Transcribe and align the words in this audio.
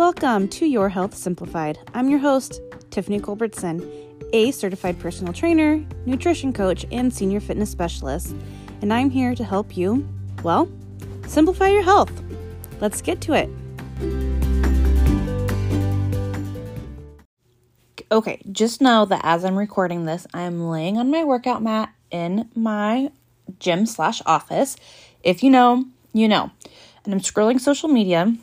Welcome 0.00 0.48
to 0.48 0.64
Your 0.64 0.88
Health 0.88 1.14
Simplified. 1.14 1.78
I'm 1.92 2.08
your 2.08 2.20
host, 2.20 2.62
Tiffany 2.90 3.20
Culbertson, 3.20 3.86
a 4.32 4.50
certified 4.50 4.98
personal 4.98 5.34
trainer, 5.34 5.84
nutrition 6.06 6.54
coach, 6.54 6.86
and 6.90 7.12
senior 7.12 7.38
fitness 7.38 7.70
specialist, 7.70 8.34
and 8.80 8.94
I'm 8.94 9.10
here 9.10 9.34
to 9.34 9.44
help 9.44 9.76
you, 9.76 10.08
well, 10.42 10.70
simplify 11.26 11.68
your 11.68 11.82
health. 11.82 12.10
Let's 12.80 13.02
get 13.02 13.20
to 13.20 13.34
it. 13.34 13.50
Okay, 18.10 18.40
just 18.50 18.80
know 18.80 19.04
that 19.04 19.20
as 19.22 19.44
I'm 19.44 19.58
recording 19.58 20.06
this, 20.06 20.26
I'm 20.32 20.66
laying 20.66 20.96
on 20.96 21.10
my 21.10 21.24
workout 21.24 21.62
mat 21.62 21.92
in 22.10 22.48
my 22.54 23.10
gym 23.58 23.84
slash 23.84 24.22
office. 24.24 24.78
If 25.22 25.42
you 25.42 25.50
know, 25.50 25.84
you 26.14 26.26
know. 26.26 26.50
And 27.04 27.12
I'm 27.12 27.20
scrolling 27.20 27.60
social 27.60 27.90
media 27.90 28.34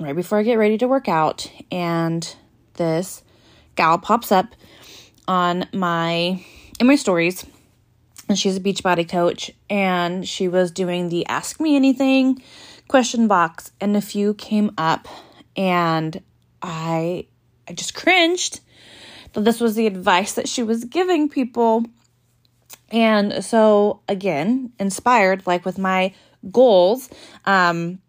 right 0.00 0.16
before 0.16 0.38
I 0.38 0.42
get 0.42 0.58
ready 0.58 0.78
to 0.78 0.88
work 0.88 1.08
out, 1.08 1.50
and 1.70 2.34
this 2.74 3.22
gal 3.76 3.98
pops 3.98 4.32
up 4.32 4.46
on 5.28 5.66
my 5.72 6.44
in 6.78 6.86
my 6.86 6.96
stories. 6.96 7.44
And 8.28 8.38
she's 8.38 8.56
a 8.56 8.60
Beachbody 8.60 9.08
coach, 9.08 9.50
and 9.68 10.26
she 10.26 10.46
was 10.46 10.70
doing 10.70 11.08
the 11.08 11.26
Ask 11.26 11.60
Me 11.60 11.74
Anything 11.74 12.40
question 12.86 13.28
box, 13.28 13.72
and 13.80 13.96
a 13.96 14.00
few 14.00 14.34
came 14.34 14.72
up, 14.78 15.08
and 15.56 16.22
I 16.62 17.26
I 17.68 17.72
just 17.72 17.94
cringed 17.94 18.60
that 19.32 19.44
this 19.44 19.60
was 19.60 19.74
the 19.74 19.86
advice 19.86 20.34
that 20.34 20.48
she 20.48 20.62
was 20.62 20.84
giving 20.84 21.28
people. 21.28 21.84
And 22.92 23.44
so, 23.44 24.00
again, 24.08 24.72
inspired, 24.80 25.46
like 25.46 25.64
with 25.64 25.78
my 25.78 26.12
goals 26.50 27.08
um, 27.44 28.00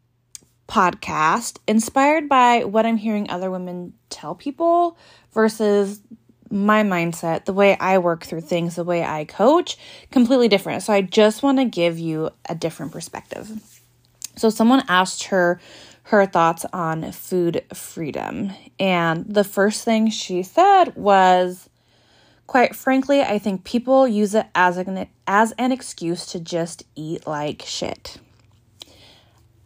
podcast, 0.72 1.58
inspired 1.68 2.30
by 2.30 2.64
what 2.64 2.86
I'm 2.86 2.96
hearing 2.96 3.30
other 3.30 3.52
women 3.52 3.92
tell 4.10 4.36
people 4.36 4.98
versus 5.34 6.00
my 6.50 6.82
mindset, 6.84 7.44
the 7.44 7.52
way 7.52 7.78
I 7.78 7.98
work 7.98 8.24
through 8.24 8.42
things, 8.42 8.76
the 8.76 8.86
way 8.86 9.04
I 9.04 9.26
coach, 9.26 9.78
completely 10.12 10.48
different. 10.48 10.84
So, 10.84 10.94
I 10.94 11.02
just 11.02 11.44
want 11.44 11.58
to 11.58 11.66
give 11.66 12.00
you 12.00 12.30
a 12.48 12.56
different 12.56 12.94
perspective. 12.94 13.52
So, 14.38 14.50
someone 14.50 14.84
asked 14.88 15.26
her 15.26 15.60
her 16.04 16.26
thoughts 16.26 16.66
on 16.72 17.12
food 17.12 17.66
freedom. 17.74 18.52
And 18.80 19.26
the 19.28 19.44
first 19.44 19.84
thing 19.84 20.10
she 20.10 20.42
said 20.42 20.96
was, 20.96 21.70
quite 22.48 22.78
frankly, 22.78 23.22
I 23.22 23.40
think 23.40 23.66
people 23.66 24.08
use 24.08 24.36
it 24.36 24.48
as 24.56 24.78
an, 24.78 25.08
as 25.28 25.52
an 25.58 25.74
excuse 25.74 26.26
to 26.28 26.40
just 26.40 26.84
eat 26.96 27.28
like 27.28 27.64
shit. 27.66 28.20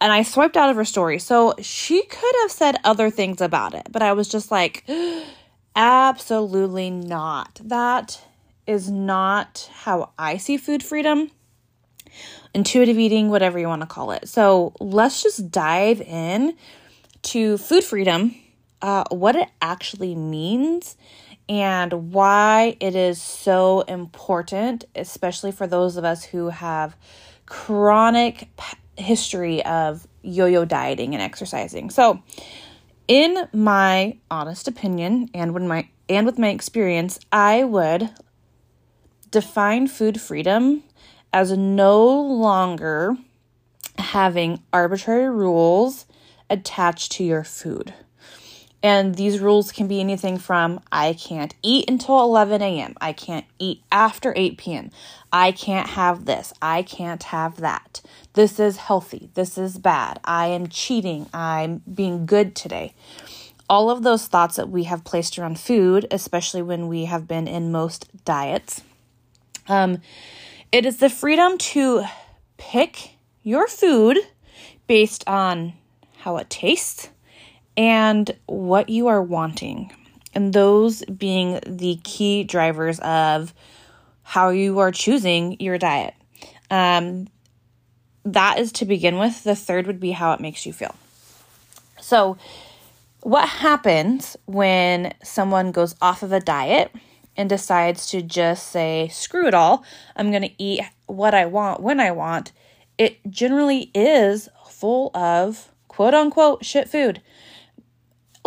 And 0.00 0.12
I 0.12 0.22
swiped 0.22 0.56
out 0.56 0.70
of 0.70 0.76
her 0.76 0.84
story. 0.84 1.18
So 1.18 1.54
she 1.60 2.02
could 2.02 2.34
have 2.42 2.50
said 2.50 2.76
other 2.84 3.10
things 3.10 3.40
about 3.40 3.74
it, 3.74 3.88
but 3.90 4.02
I 4.02 4.12
was 4.12 4.28
just 4.28 4.50
like, 4.50 4.88
absolutely 5.76 6.90
not. 6.90 7.60
That 7.64 8.22
is 8.66 8.90
not 8.90 9.70
how 9.72 10.10
I 10.18 10.36
see 10.36 10.56
food 10.56 10.82
freedom 10.82 11.30
intuitive 12.54 12.98
eating, 12.98 13.28
whatever 13.28 13.58
you 13.58 13.68
want 13.68 13.82
to 13.82 13.86
call 13.86 14.10
it. 14.12 14.28
So 14.28 14.72
let's 14.80 15.22
just 15.22 15.50
dive 15.50 16.00
in 16.00 16.56
to 17.22 17.58
food 17.58 17.84
freedom, 17.84 18.34
uh, 18.80 19.04
what 19.10 19.36
it 19.36 19.48
actually 19.60 20.14
means, 20.14 20.96
and 21.48 22.12
why 22.12 22.76
it 22.80 22.94
is 22.94 23.20
so 23.20 23.82
important, 23.82 24.84
especially 24.94 25.52
for 25.52 25.66
those 25.66 25.96
of 25.96 26.04
us 26.04 26.24
who 26.24 26.48
have 26.48 26.96
chronic 27.44 28.48
history 28.96 29.64
of 29.64 30.06
yo-yo 30.22 30.64
dieting 30.64 31.14
and 31.14 31.22
exercising. 31.22 31.90
So, 31.90 32.22
in 33.08 33.48
my 33.52 34.18
honest 34.30 34.66
opinion 34.66 35.30
and 35.32 35.54
when 35.54 35.68
my 35.68 35.88
and 36.08 36.26
with 36.26 36.38
my 36.38 36.48
experience, 36.48 37.18
I 37.32 37.64
would 37.64 38.10
define 39.30 39.86
food 39.86 40.20
freedom 40.20 40.82
as 41.32 41.56
no 41.56 42.06
longer 42.20 43.16
having 43.98 44.62
arbitrary 44.72 45.28
rules 45.28 46.06
attached 46.48 47.12
to 47.12 47.24
your 47.24 47.44
food. 47.44 47.92
And 48.86 49.16
these 49.16 49.40
rules 49.40 49.72
can 49.72 49.88
be 49.88 49.98
anything 49.98 50.38
from 50.38 50.78
I 50.92 51.14
can't 51.14 51.52
eat 51.60 51.90
until 51.90 52.22
11 52.22 52.62
a.m., 52.62 52.94
I 53.00 53.12
can't 53.12 53.44
eat 53.58 53.82
after 53.90 54.32
8 54.36 54.56
p.m., 54.58 54.92
I 55.32 55.50
can't 55.50 55.88
have 55.88 56.24
this, 56.24 56.52
I 56.62 56.82
can't 56.82 57.24
have 57.24 57.56
that. 57.56 58.00
This 58.34 58.60
is 58.60 58.76
healthy, 58.76 59.28
this 59.34 59.58
is 59.58 59.78
bad, 59.78 60.20
I 60.22 60.46
am 60.46 60.68
cheating, 60.68 61.28
I'm 61.34 61.82
being 61.92 62.26
good 62.26 62.54
today. 62.54 62.94
All 63.68 63.90
of 63.90 64.04
those 64.04 64.28
thoughts 64.28 64.54
that 64.54 64.68
we 64.68 64.84
have 64.84 65.02
placed 65.02 65.36
around 65.36 65.58
food, 65.58 66.06
especially 66.12 66.62
when 66.62 66.86
we 66.86 67.06
have 67.06 67.26
been 67.26 67.48
in 67.48 67.72
most 67.72 68.24
diets, 68.24 68.82
um, 69.66 70.00
it 70.70 70.86
is 70.86 70.98
the 70.98 71.10
freedom 71.10 71.58
to 71.58 72.04
pick 72.56 73.16
your 73.42 73.66
food 73.66 74.16
based 74.86 75.24
on 75.26 75.72
how 76.18 76.36
it 76.36 76.48
tastes 76.48 77.08
and 77.76 78.30
what 78.46 78.88
you 78.88 79.08
are 79.08 79.22
wanting. 79.22 79.92
And 80.34 80.52
those 80.52 81.04
being 81.04 81.60
the 81.66 81.98
key 82.04 82.44
drivers 82.44 82.98
of 83.00 83.54
how 84.22 84.50
you 84.50 84.78
are 84.78 84.90
choosing 84.90 85.58
your 85.60 85.78
diet. 85.78 86.14
Um, 86.70 87.28
that 88.24 88.58
is 88.58 88.72
to 88.72 88.84
begin 88.84 89.18
with. 89.18 89.44
The 89.44 89.54
third 89.54 89.86
would 89.86 90.00
be 90.00 90.10
how 90.10 90.32
it 90.32 90.40
makes 90.40 90.66
you 90.66 90.72
feel. 90.72 90.94
So, 92.00 92.36
what 93.22 93.48
happens 93.48 94.36
when 94.46 95.14
someone 95.22 95.72
goes 95.72 95.94
off 96.00 96.22
of 96.22 96.32
a 96.32 96.40
diet 96.40 96.92
and 97.36 97.48
decides 97.48 98.08
to 98.10 98.22
just 98.22 98.68
say, 98.68 99.08
screw 99.12 99.46
it 99.46 99.54
all, 99.54 99.84
I'm 100.14 100.30
going 100.30 100.42
to 100.42 100.62
eat 100.62 100.82
what 101.06 101.34
I 101.34 101.46
want 101.46 101.80
when 101.80 102.00
I 102.00 102.10
want, 102.10 102.52
it 102.98 103.18
generally 103.28 103.90
is 103.94 104.48
full 104.68 105.10
of 105.14 105.70
quote 105.88 106.14
unquote 106.14 106.64
shit 106.64 106.88
food. 106.88 107.20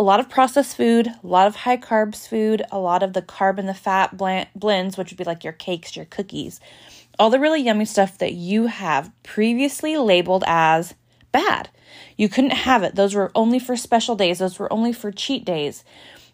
A 0.00 0.02
lot 0.02 0.18
of 0.18 0.30
processed 0.30 0.78
food, 0.78 1.08
a 1.08 1.26
lot 1.26 1.46
of 1.46 1.54
high 1.54 1.76
carbs 1.76 2.26
food, 2.26 2.62
a 2.72 2.78
lot 2.78 3.02
of 3.02 3.12
the 3.12 3.20
carb 3.20 3.58
and 3.58 3.68
the 3.68 3.74
fat 3.74 4.16
blends, 4.16 4.96
which 4.96 5.10
would 5.10 5.18
be 5.18 5.24
like 5.24 5.44
your 5.44 5.52
cakes, 5.52 5.94
your 5.94 6.06
cookies, 6.06 6.58
all 7.18 7.28
the 7.28 7.38
really 7.38 7.60
yummy 7.60 7.84
stuff 7.84 8.16
that 8.16 8.32
you 8.32 8.68
have 8.68 9.12
previously 9.22 9.98
labeled 9.98 10.42
as 10.46 10.94
bad. 11.32 11.68
You 12.16 12.30
couldn't 12.30 12.52
have 12.52 12.82
it. 12.82 12.94
Those 12.94 13.14
were 13.14 13.30
only 13.34 13.58
for 13.58 13.76
special 13.76 14.16
days, 14.16 14.38
those 14.38 14.58
were 14.58 14.72
only 14.72 14.94
for 14.94 15.12
cheat 15.12 15.44
days. 15.44 15.84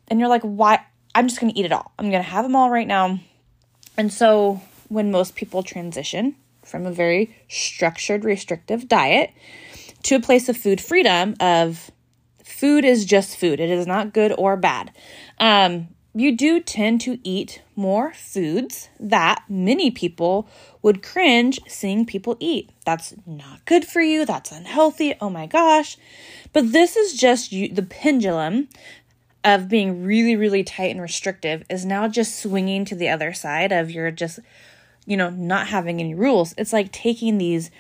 And 0.07 0.21
you're 0.21 0.29
like, 0.29 0.43
why? 0.43 0.85
I'm 1.13 1.27
just 1.27 1.41
going 1.41 1.53
to 1.53 1.59
eat 1.59 1.67
it 1.67 1.73
all. 1.73 1.91
I'm 1.99 2.09
going 2.09 2.23
to 2.23 2.31
have 2.31 2.45
them 2.45 2.55
all 2.55 2.71
right 2.71 2.87
now. 2.87 3.19
And 3.99 4.13
so 4.13 4.61
when 4.87 5.11
most 5.11 5.35
people 5.35 5.65
transition 5.65 6.37
from 6.65 6.87
a 6.87 6.93
very 6.93 7.37
structured, 7.49 8.25
restrictive 8.25 8.87
diet 8.87 9.33
to 10.05 10.15
a 10.15 10.21
place 10.21 10.49
of 10.49 10.57
food 10.57 10.81
freedom, 10.81 11.35
of 11.41 11.91
food 12.47 12.85
is 12.85 13.05
just 13.05 13.37
food, 13.37 13.59
it 13.59 13.71
is 13.71 13.87
not 13.87 14.13
good 14.13 14.33
or 14.39 14.57
bad. 14.57 14.93
Um, 15.39 15.89
you 16.15 16.35
do 16.35 16.61
tend 16.61 17.01
to 17.03 17.19
eat 17.23 17.61
more 17.75 18.15
foods 18.15 18.89
that 18.99 19.43
many 19.49 19.91
people 19.91 20.49
would 20.81 21.03
cringe 21.03 21.61
seeing 21.67 22.07
people 22.07 22.37
eat. 22.41 22.71
That's 22.87 23.15
not 23.27 23.65
good 23.67 23.85
for 23.85 24.01
you. 24.01 24.25
That's 24.25 24.53
unhealthy. 24.53 25.15
Oh 25.21 25.29
my 25.29 25.47
gosh. 25.47 25.99
But 26.53 26.73
this 26.73 26.97
is 26.97 27.15
just 27.15 27.53
you, 27.53 27.69
the 27.69 27.83
pendulum 27.83 28.69
of 29.45 29.69
being 29.69 30.05
really, 30.05 30.37
really 30.37 30.65
tight 30.65 30.93
and 30.93 31.03
restrictive 31.03 31.65
is 31.69 31.85
now 31.85 32.09
just 32.09 32.41
swinging 32.41 32.85
to 32.87 32.95
the 32.95 33.09
other 33.09 33.35
side 33.35 33.73
of 33.73 33.91
you're 33.91 34.11
just, 34.11 34.39
you 35.05 35.17
know, 35.17 35.31
not 35.31 35.67
having 35.67 36.01
any 36.01 36.15
rules. 36.15 36.55
It's 36.57 36.73
like 36.73 36.93
taking 36.93 37.37
these 37.37 37.71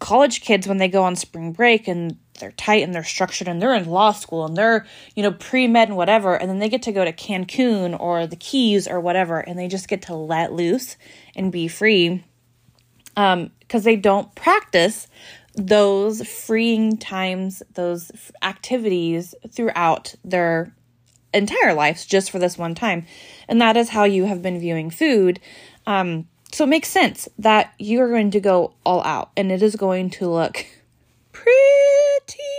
college 0.00 0.40
kids 0.40 0.66
when 0.66 0.78
they 0.78 0.88
go 0.88 1.04
on 1.04 1.14
spring 1.14 1.52
break 1.52 1.86
and 1.86 2.16
they're 2.38 2.52
tight 2.52 2.82
and 2.82 2.94
they're 2.94 3.04
structured 3.04 3.48
and 3.48 3.60
they're 3.60 3.74
in 3.74 3.88
law 3.88 4.12
school 4.12 4.46
and 4.46 4.56
they're, 4.56 4.86
you 5.14 5.22
know, 5.22 5.32
pre 5.32 5.66
med 5.66 5.88
and 5.88 5.96
whatever. 5.96 6.34
And 6.34 6.48
then 6.48 6.58
they 6.58 6.68
get 6.68 6.82
to 6.82 6.92
go 6.92 7.04
to 7.04 7.12
Cancun 7.12 7.98
or 7.98 8.26
the 8.26 8.36
Keys 8.36 8.88
or 8.88 9.00
whatever 9.00 9.40
and 9.40 9.58
they 9.58 9.68
just 9.68 9.88
get 9.88 10.02
to 10.02 10.14
let 10.14 10.52
loose 10.52 10.96
and 11.36 11.52
be 11.52 11.68
free 11.68 12.24
um, 13.16 13.50
because 13.60 13.84
they 13.84 13.96
don't 13.96 14.34
practice 14.34 15.08
those 15.54 16.26
freeing 16.26 16.96
times, 16.96 17.62
those 17.74 18.12
activities 18.42 19.34
throughout 19.50 20.14
their 20.24 20.72
entire 21.34 21.74
lives 21.74 22.06
just 22.06 22.30
for 22.30 22.38
this 22.38 22.56
one 22.56 22.74
time. 22.74 23.06
And 23.48 23.60
that 23.60 23.76
is 23.76 23.88
how 23.88 24.04
you 24.04 24.24
have 24.24 24.40
been 24.40 24.60
viewing 24.60 24.90
food. 24.90 25.40
Um, 25.86 26.28
so 26.52 26.64
it 26.64 26.68
makes 26.68 26.88
sense 26.88 27.28
that 27.38 27.74
you 27.78 28.00
are 28.00 28.08
going 28.08 28.30
to 28.30 28.40
go 28.40 28.74
all 28.84 29.02
out 29.02 29.30
and 29.36 29.52
it 29.52 29.62
is 29.62 29.76
going 29.76 30.10
to 30.10 30.28
look 30.28 30.64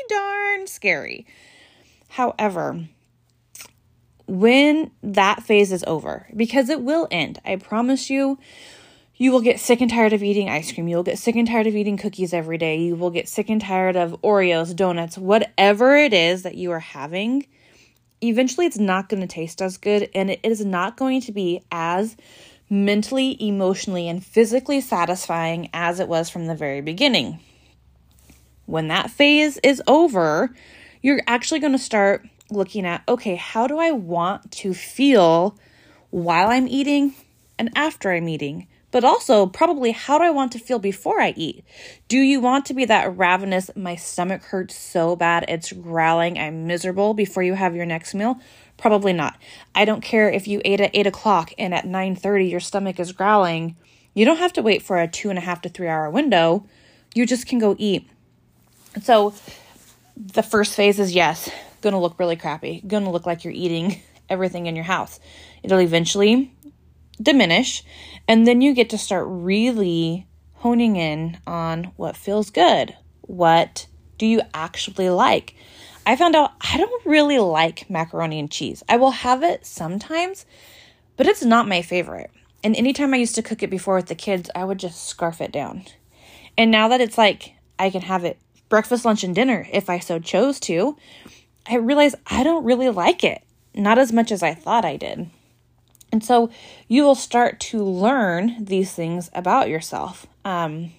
darn 0.09 0.67
scary. 0.67 1.25
However, 2.09 2.87
when 4.27 4.91
that 5.01 5.43
phase 5.43 5.71
is 5.71 5.83
over, 5.87 6.27
because 6.35 6.69
it 6.69 6.81
will 6.81 7.07
end, 7.09 7.39
I 7.45 7.55
promise 7.55 8.09
you, 8.09 8.37
you 9.15 9.31
will 9.31 9.41
get 9.41 9.59
sick 9.59 9.81
and 9.81 9.91
tired 9.91 10.13
of 10.13 10.23
eating 10.23 10.49
ice 10.49 10.71
cream. 10.71 10.87
You'll 10.87 11.03
get 11.03 11.19
sick 11.19 11.35
and 11.35 11.47
tired 11.47 11.67
of 11.67 11.75
eating 11.75 11.97
cookies 11.97 12.33
every 12.33 12.57
day. 12.57 12.79
You 12.79 12.95
will 12.95 13.09
get 13.09 13.27
sick 13.27 13.49
and 13.49 13.59
tired 13.59 13.97
of 13.97 14.21
Oreos, 14.21 14.73
donuts, 14.75 15.17
whatever 15.17 15.97
it 15.97 16.13
is 16.13 16.43
that 16.43 16.55
you 16.55 16.71
are 16.71 16.79
having. 16.79 17.45
Eventually, 18.21 18.65
it's 18.65 18.77
not 18.77 19.09
going 19.09 19.21
to 19.21 19.27
taste 19.27 19.61
as 19.61 19.77
good 19.77 20.09
and 20.15 20.29
it 20.29 20.39
is 20.43 20.63
not 20.63 20.95
going 20.95 21.21
to 21.21 21.31
be 21.31 21.61
as 21.71 22.15
mentally, 22.69 23.35
emotionally, 23.45 24.07
and 24.07 24.23
physically 24.23 24.79
satisfying 24.79 25.69
as 25.73 25.99
it 25.99 26.07
was 26.07 26.29
from 26.29 26.47
the 26.47 26.55
very 26.55 26.81
beginning. 26.81 27.39
When 28.69 28.87
that 28.89 29.09
phase 29.09 29.57
is 29.63 29.81
over, 29.87 30.53
you're 31.01 31.21
actually 31.25 31.59
going 31.59 31.71
to 31.71 31.79
start 31.79 32.27
looking 32.51 32.85
at 32.85 33.01
okay, 33.07 33.35
how 33.35 33.65
do 33.65 33.79
I 33.79 33.89
want 33.91 34.51
to 34.51 34.75
feel 34.75 35.57
while 36.11 36.49
I'm 36.49 36.67
eating 36.67 37.15
and 37.57 37.71
after 37.75 38.11
I'm 38.11 38.29
eating? 38.29 38.67
But 38.91 39.03
also, 39.03 39.47
probably, 39.47 39.91
how 39.91 40.19
do 40.19 40.23
I 40.23 40.29
want 40.29 40.51
to 40.51 40.59
feel 40.59 40.77
before 40.77 41.19
I 41.19 41.33
eat? 41.35 41.63
Do 42.07 42.19
you 42.19 42.39
want 42.39 42.67
to 42.67 42.75
be 42.75 42.85
that 42.85 43.17
ravenous, 43.17 43.71
my 43.75 43.95
stomach 43.95 44.43
hurts 44.43 44.75
so 44.75 45.15
bad, 45.15 45.45
it's 45.47 45.71
growling, 45.71 46.37
I'm 46.37 46.67
miserable 46.67 47.15
before 47.15 47.41
you 47.41 47.55
have 47.55 47.75
your 47.75 47.87
next 47.87 48.13
meal? 48.13 48.39
Probably 48.77 49.13
not. 49.13 49.35
I 49.73 49.83
don't 49.85 50.01
care 50.01 50.29
if 50.29 50.47
you 50.47 50.61
ate 50.63 50.79
at 50.79 50.91
8 50.93 51.07
o'clock 51.07 51.53
and 51.57 51.73
at 51.73 51.85
9.30 51.85 52.51
your 52.51 52.59
stomach 52.59 52.99
is 52.99 53.13
growling. 53.13 53.75
You 54.13 54.25
don't 54.25 54.37
have 54.37 54.53
to 54.53 54.61
wait 54.61 54.83
for 54.83 54.99
a 54.99 55.07
two 55.07 55.31
and 55.31 55.39
a 55.39 55.41
half 55.41 55.61
to 55.61 55.69
three 55.69 55.87
hour 55.87 56.07
window. 56.11 56.65
You 57.15 57.25
just 57.25 57.47
can 57.47 57.57
go 57.57 57.75
eat. 57.79 58.07
So 59.01 59.33
the 60.15 60.43
first 60.43 60.75
phase 60.75 60.99
is 60.99 61.13
yes, 61.13 61.49
gonna 61.81 61.99
look 61.99 62.19
really 62.19 62.35
crappy, 62.35 62.81
gonna 62.85 63.11
look 63.11 63.25
like 63.25 63.43
you're 63.43 63.53
eating 63.53 64.01
everything 64.29 64.65
in 64.65 64.75
your 64.75 64.85
house. 64.85 65.19
It'll 65.63 65.81
eventually 65.81 66.53
diminish, 67.21 67.83
and 68.27 68.47
then 68.47 68.61
you 68.61 68.73
get 68.73 68.89
to 68.91 68.97
start 68.97 69.25
really 69.27 70.27
honing 70.55 70.95
in 70.95 71.37
on 71.47 71.85
what 71.95 72.17
feels 72.17 72.49
good. 72.49 72.95
What 73.21 73.87
do 74.17 74.25
you 74.25 74.41
actually 74.53 75.09
like? 75.09 75.55
I 76.05 76.15
found 76.15 76.35
out 76.35 76.53
I 76.59 76.77
don't 76.77 77.05
really 77.05 77.39
like 77.39 77.89
macaroni 77.89 78.39
and 78.39 78.51
cheese. 78.51 78.83
I 78.89 78.97
will 78.97 79.11
have 79.11 79.43
it 79.43 79.65
sometimes, 79.65 80.45
but 81.17 81.27
it's 81.27 81.43
not 81.43 81.67
my 81.67 81.81
favorite. 81.81 82.31
And 82.63 82.75
anytime 82.75 83.13
I 83.13 83.17
used 83.17 83.35
to 83.35 83.43
cook 83.43 83.63
it 83.63 83.69
before 83.69 83.95
with 83.95 84.07
the 84.07 84.15
kids, 84.15 84.49
I 84.53 84.65
would 84.65 84.79
just 84.79 85.07
scarf 85.07 85.39
it 85.39 85.51
down. 85.51 85.85
And 86.57 86.71
now 86.71 86.89
that 86.89 86.99
it's 86.99 87.17
like 87.17 87.53
I 87.77 87.89
can 87.89 88.01
have 88.01 88.25
it 88.25 88.37
breakfast, 88.69 89.03
lunch, 89.03 89.23
and 89.23 89.35
dinner 89.35 89.67
if 89.71 89.89
I 89.89 89.99
so 89.99 90.19
chose 90.19 90.59
to, 90.61 90.95
I 91.67 91.75
realize 91.75 92.15
I 92.27 92.43
don't 92.43 92.63
really 92.63 92.89
like 92.89 93.23
it. 93.23 93.41
Not 93.75 93.99
as 93.99 94.13
much 94.13 94.31
as 94.31 94.41
I 94.41 94.53
thought 94.53 94.85
I 94.85 94.95
did. 94.95 95.29
And 96.11 96.23
so 96.23 96.49
you 96.87 97.03
will 97.03 97.15
start 97.15 97.59
to 97.59 97.83
learn 97.83 98.65
these 98.65 98.91
things 98.91 99.29
about 99.33 99.69
yourself. 99.69 100.25
Um, 100.43 100.91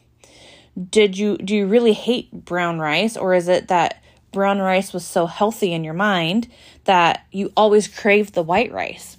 did 0.90 1.18
you 1.18 1.36
do 1.38 1.54
you 1.54 1.66
really 1.66 1.92
hate 1.92 2.30
brown 2.32 2.78
rice 2.78 3.16
or 3.16 3.34
is 3.34 3.48
it 3.48 3.68
that 3.68 4.02
brown 4.32 4.60
rice 4.60 4.92
was 4.92 5.04
so 5.04 5.26
healthy 5.26 5.72
in 5.72 5.82
your 5.82 5.94
mind 5.94 6.48
that 6.84 7.26
you 7.32 7.52
always 7.56 7.88
craved 7.88 8.34
the 8.34 8.42
white 8.42 8.72
rice? 8.72 9.16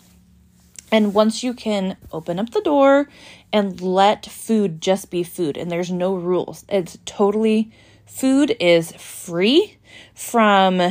And 0.93 1.13
once 1.13 1.43
you 1.43 1.53
can 1.53 1.97
open 2.11 2.39
up 2.39 2.51
the 2.51 2.61
door 2.61 3.09
and 3.51 3.79
let 3.81 4.25
food 4.25 4.81
just 4.81 5.09
be 5.09 5.23
food 5.23 5.57
and 5.57 5.69
there's 5.69 5.91
no 5.91 6.15
rules. 6.15 6.65
It's 6.69 6.97
totally 7.05 7.71
food 8.11 8.55
is 8.59 8.91
free 8.93 9.77
from 10.13 10.81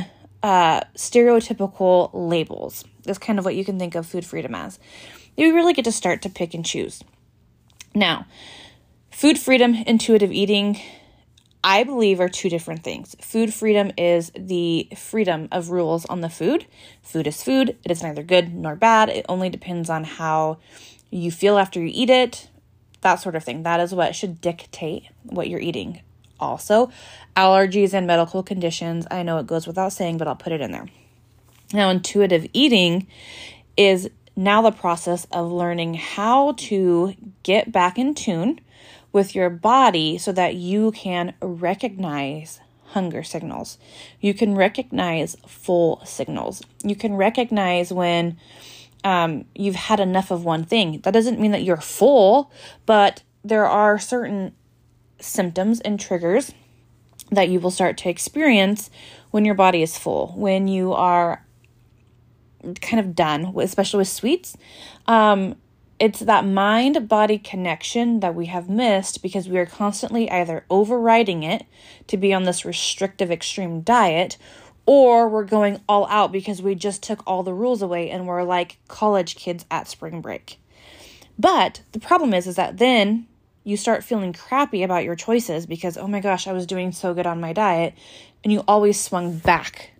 uh, 0.42 0.80
stereotypical 0.96 2.10
labels. 2.12 2.84
That's 3.04 3.18
kind 3.18 3.38
of 3.38 3.44
what 3.44 3.54
you 3.54 3.64
can 3.64 3.78
think 3.78 3.94
of 3.94 4.06
food 4.06 4.24
freedom 4.24 4.54
as. 4.54 4.78
You 5.36 5.54
really 5.54 5.74
get 5.74 5.84
to 5.84 5.92
start 5.92 6.22
to 6.22 6.30
pick 6.30 6.54
and 6.54 6.64
choose. 6.64 7.02
Now, 7.94 8.26
food 9.10 9.38
freedom, 9.38 9.74
intuitive 9.74 10.32
eating, 10.32 10.80
I 11.62 11.84
believe 11.84 12.20
are 12.20 12.28
two 12.28 12.48
different 12.48 12.82
things. 12.82 13.14
Food 13.20 13.52
freedom 13.52 13.92
is 13.98 14.32
the 14.34 14.88
freedom 14.96 15.48
of 15.52 15.70
rules 15.70 16.06
on 16.06 16.22
the 16.22 16.30
food. 16.30 16.66
Food 17.02 17.26
is 17.26 17.42
food, 17.42 17.76
it 17.84 17.90
is 17.90 18.02
neither 18.02 18.22
good 18.22 18.54
nor 18.54 18.76
bad. 18.76 19.10
It 19.10 19.26
only 19.28 19.50
depends 19.50 19.90
on 19.90 20.04
how 20.04 20.58
you 21.10 21.30
feel 21.30 21.58
after 21.58 21.80
you 21.80 21.90
eat 21.92 22.10
it, 22.10 22.48
that 23.02 23.16
sort 23.16 23.36
of 23.36 23.44
thing. 23.44 23.62
That 23.62 23.80
is 23.80 23.94
what 23.94 24.16
should 24.16 24.40
dictate 24.40 25.08
what 25.22 25.48
you're 25.48 25.60
eating. 25.60 26.00
Also, 26.40 26.90
allergies 27.36 27.92
and 27.92 28.06
medical 28.06 28.42
conditions. 28.42 29.06
I 29.10 29.22
know 29.22 29.38
it 29.38 29.46
goes 29.46 29.66
without 29.66 29.92
saying, 29.92 30.18
but 30.18 30.26
I'll 30.26 30.36
put 30.36 30.52
it 30.52 30.60
in 30.60 30.72
there. 30.72 30.86
Now, 31.72 31.90
intuitive 31.90 32.46
eating 32.52 33.06
is 33.76 34.10
now 34.34 34.62
the 34.62 34.72
process 34.72 35.26
of 35.30 35.52
learning 35.52 35.94
how 35.94 36.52
to 36.52 37.14
get 37.42 37.70
back 37.70 37.98
in 37.98 38.14
tune 38.14 38.60
with 39.12 39.34
your 39.34 39.50
body 39.50 40.18
so 40.18 40.32
that 40.32 40.54
you 40.54 40.92
can 40.92 41.34
recognize 41.40 42.60
hunger 42.86 43.22
signals. 43.22 43.78
You 44.20 44.34
can 44.34 44.54
recognize 44.54 45.36
full 45.46 46.02
signals. 46.04 46.62
You 46.82 46.96
can 46.96 47.14
recognize 47.14 47.92
when 47.92 48.38
um, 49.04 49.44
you've 49.54 49.76
had 49.76 50.00
enough 50.00 50.30
of 50.30 50.44
one 50.44 50.64
thing. 50.64 51.00
That 51.00 51.14
doesn't 51.14 51.40
mean 51.40 51.52
that 51.52 51.62
you're 51.62 51.76
full, 51.76 52.50
but 52.86 53.22
there 53.44 53.66
are 53.66 53.98
certain 53.98 54.54
symptoms 55.20 55.80
and 55.80 55.98
triggers 55.98 56.52
that 57.30 57.48
you 57.48 57.60
will 57.60 57.70
start 57.70 57.96
to 57.98 58.08
experience 58.08 58.90
when 59.30 59.44
your 59.44 59.54
body 59.54 59.82
is 59.82 59.96
full, 59.96 60.34
when 60.36 60.68
you 60.68 60.92
are 60.92 61.44
kind 62.80 63.00
of 63.00 63.14
done, 63.14 63.54
especially 63.58 63.98
with 63.98 64.08
sweets. 64.08 64.56
Um, 65.06 65.56
it's 65.98 66.20
that 66.20 66.44
mind 66.46 67.08
body 67.08 67.38
connection 67.38 68.20
that 68.20 68.34
we 68.34 68.46
have 68.46 68.68
missed 68.68 69.22
because 69.22 69.48
we 69.48 69.58
are 69.58 69.66
constantly 69.66 70.30
either 70.30 70.64
overriding 70.70 71.42
it 71.42 71.66
to 72.06 72.16
be 72.16 72.32
on 72.32 72.44
this 72.44 72.64
restrictive 72.64 73.30
extreme 73.30 73.82
diet 73.82 74.38
or 74.86 75.28
we're 75.28 75.44
going 75.44 75.80
all 75.88 76.06
out 76.08 76.32
because 76.32 76.62
we 76.62 76.74
just 76.74 77.02
took 77.02 77.22
all 77.26 77.42
the 77.42 77.52
rules 77.52 77.82
away 77.82 78.10
and 78.10 78.26
we're 78.26 78.42
like 78.42 78.78
college 78.88 79.36
kids 79.36 79.66
at 79.70 79.86
spring 79.86 80.20
break. 80.20 80.58
But 81.38 81.82
the 81.92 82.00
problem 82.00 82.34
is 82.34 82.46
is 82.46 82.56
that 82.56 82.78
then 82.78 83.26
you 83.64 83.76
start 83.76 84.04
feeling 84.04 84.32
crappy 84.32 84.82
about 84.82 85.04
your 85.04 85.16
choices 85.16 85.66
because 85.66 85.96
oh 85.96 86.06
my 86.06 86.20
gosh, 86.20 86.46
I 86.46 86.52
was 86.52 86.66
doing 86.66 86.92
so 86.92 87.14
good 87.14 87.26
on 87.26 87.40
my 87.40 87.52
diet 87.52 87.94
and 88.42 88.52
you 88.52 88.64
always 88.66 89.00
swung 89.00 89.38
back 89.38 89.90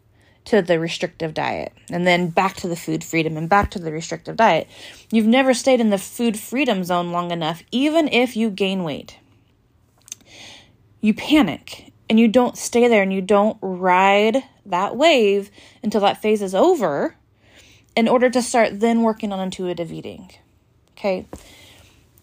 to 0.47 0.62
the 0.62 0.81
restrictive 0.81 1.35
diet 1.35 1.73
and 1.91 2.07
then 2.07 2.29
back 2.29 2.57
to 2.57 2.69
the 2.69 2.77
food 2.77 3.05
freedom 3.05 3.37
and 3.37 3.49
back 3.49 3.71
to 3.73 3.79
the 3.79 3.93
restrictive 3.93 4.37
diet. 4.37 4.67
You've 5.11 5.27
never 5.27 5.53
stayed 5.55 5.81
in 5.81 5.91
the 5.91 5.99
food 5.99 6.39
freedom 6.39 6.83
zone 6.85 7.12
long 7.12 7.31
enough, 7.31 7.62
even 7.71 8.09
if 8.09 8.37
you 8.37 8.51
gain 8.51 8.83
weight. 8.83 9.19
You 11.01 11.15
panic 11.15 11.93
and 12.09 12.19
you 12.19 12.29
don't 12.29 12.56
stay 12.56 12.89
there 12.89 13.03
and 13.03 13.13
you 13.13 13.20
don't 13.20 13.58
ride 13.61 14.43
that 14.67 14.96
wave 14.96 15.51
until 15.82 16.01
that 16.01 16.20
phase 16.20 16.43
is 16.43 16.55
over 16.55 17.17
in 17.96 18.08
order 18.08 18.31
to 18.31 18.43
start 18.43 18.81
then 18.81 19.03
working 19.03 19.32
on 19.32 19.41
intuitive 19.41 19.93
eating. 19.93 20.31
Okay. 20.93 21.27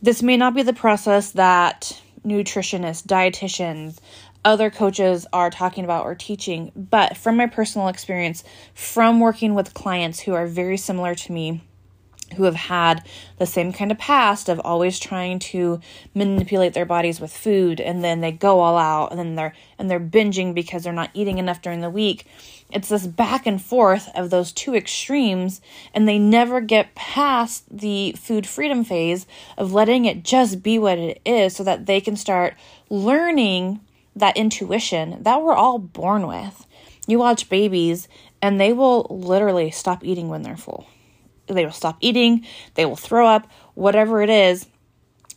This 0.01 0.21
may 0.21 0.37
not 0.37 0.53
be 0.53 0.61
the 0.61 0.73
process 0.73 1.31
that 1.31 1.99
nutritionists, 2.23 3.05
dietitians, 3.05 3.99
other 4.45 4.69
coaches 4.69 5.25
are 5.33 5.49
talking 5.49 5.83
about 5.83 6.05
or 6.05 6.15
teaching. 6.15 6.71
But 6.75 7.17
from 7.17 7.35
my 7.35 7.47
personal 7.47 7.87
experience, 7.87 8.43
from 8.73 9.19
working 9.19 9.55
with 9.55 9.73
clients 9.73 10.19
who 10.21 10.33
are 10.33 10.47
very 10.47 10.77
similar 10.77 11.15
to 11.15 11.31
me, 11.31 11.63
who 12.35 12.43
have 12.43 12.55
had 12.55 13.03
the 13.37 13.45
same 13.45 13.71
kind 13.71 13.91
of 13.91 13.97
past 13.97 14.49
of 14.49 14.59
always 14.63 14.99
trying 14.99 15.39
to 15.39 15.79
manipulate 16.13 16.73
their 16.73 16.85
bodies 16.85 17.19
with 17.19 17.35
food 17.35 17.79
and 17.79 18.03
then 18.03 18.21
they 18.21 18.31
go 18.31 18.59
all 18.59 18.77
out 18.77 19.11
and 19.11 19.19
then 19.19 19.35
they're 19.35 19.53
and 19.79 19.89
they're 19.89 19.99
binging 19.99 20.53
because 20.53 20.83
they're 20.83 20.93
not 20.93 21.11
eating 21.13 21.37
enough 21.37 21.61
during 21.61 21.81
the 21.81 21.89
week 21.89 22.25
it's 22.69 22.89
this 22.89 23.07
back 23.07 23.45
and 23.45 23.61
forth 23.61 24.09
of 24.13 24.29
those 24.29 24.51
two 24.51 24.75
extremes 24.75 25.61
and 25.93 26.07
they 26.07 26.19
never 26.19 26.59
get 26.59 26.95
past 26.95 27.63
the 27.71 28.13
food 28.17 28.45
freedom 28.45 28.83
phase 28.83 29.25
of 29.57 29.73
letting 29.73 30.05
it 30.05 30.23
just 30.23 30.61
be 30.61 30.77
what 30.77 30.97
it 30.97 31.21
is 31.25 31.55
so 31.55 31.63
that 31.63 31.85
they 31.85 32.01
can 32.01 32.15
start 32.15 32.55
learning 32.89 33.79
that 34.15 34.35
intuition 34.35 35.21
that 35.23 35.41
we're 35.41 35.53
all 35.55 35.79
born 35.79 36.27
with. 36.27 36.65
You 37.07 37.19
watch 37.19 37.49
babies 37.49 38.09
and 38.41 38.59
they 38.59 38.73
will 38.73 39.07
literally 39.09 39.71
stop 39.71 40.03
eating 40.03 40.27
when 40.27 40.41
they're 40.41 40.57
full. 40.57 40.87
They 41.47 41.65
will 41.65 41.71
stop 41.71 41.97
eating, 42.01 42.45
they 42.75 42.85
will 42.85 42.95
throw 42.95 43.27
up, 43.27 43.49
whatever 43.73 44.21
it 44.21 44.29
is. 44.29 44.67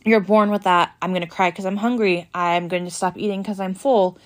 You're 0.03 0.19
born 0.19 0.49
with 0.49 0.63
that. 0.63 0.95
I'm 1.01 1.11
going 1.11 1.21
to 1.21 1.27
cry 1.27 1.51
because 1.51 1.65
I'm 1.65 1.77
hungry. 1.77 2.27
I'm 2.33 2.67
going 2.67 2.85
to 2.85 2.91
stop 2.91 3.17
eating 3.17 3.41
because 3.43 3.59
I'm 3.59 3.75
full. 3.75 4.17